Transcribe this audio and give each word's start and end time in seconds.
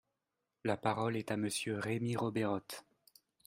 La 0.63 0.77
parole 0.77 1.15
est 1.15 1.29
à 1.29 1.37
Monsieur 1.37 1.77
Rémy 1.77 2.15
Rebeyrotte. 2.17 2.85